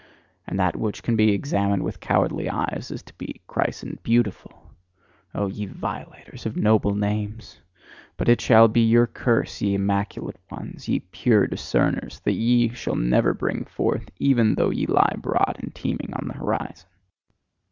And 0.47 0.57
that 0.57 0.77
which 0.77 1.03
can 1.03 1.15
be 1.15 1.31
examined 1.31 1.83
with 1.83 1.99
cowardly 1.99 2.49
eyes 2.49 2.89
is 2.89 3.03
to 3.03 3.13
be 3.19 3.39
christened 3.45 4.01
"beautiful!" 4.01 4.71
Oh, 5.35 5.45
ye 5.45 5.67
violators 5.67 6.47
of 6.47 6.57
noble 6.57 6.95
names! 6.95 7.61
But 8.17 8.27
it 8.27 8.41
shall 8.41 8.67
be 8.67 8.81
your 8.81 9.05
curse, 9.05 9.61
ye 9.61 9.75
immaculate 9.75 10.39
ones, 10.49 10.89
ye 10.89 11.01
pure 11.01 11.45
discerners, 11.45 12.19
that 12.21 12.33
ye 12.33 12.69
shall 12.73 12.95
never 12.95 13.35
bring 13.35 13.65
forth, 13.65 14.09
even 14.17 14.55
though 14.55 14.71
ye 14.71 14.87
lie 14.87 15.13
broad 15.19 15.57
and 15.59 15.75
teeming 15.75 16.15
on 16.15 16.27
the 16.29 16.33
horizon! 16.33 16.89